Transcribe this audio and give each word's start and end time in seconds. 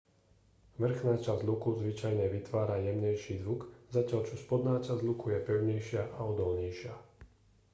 vrchná 0.81 1.13
časť 1.25 1.41
luku 1.49 1.69
zvyčajne 1.81 2.25
vytvára 2.35 2.75
jemnejší 2.87 3.33
zvuk 3.45 3.61
zatiaľ 3.95 4.21
čo 4.25 4.33
spodná 4.43 4.75
časť 4.85 5.01
luku 5.09 5.25
je 5.37 5.45
pevnejšia 5.49 6.03
a 6.17 6.25
odolnejšia 6.31 6.93